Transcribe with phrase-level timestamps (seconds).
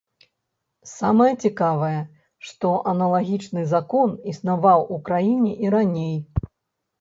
[0.99, 1.99] Самае цікавае,
[2.51, 6.17] што аналагічны закон існаваў у краіне і раней.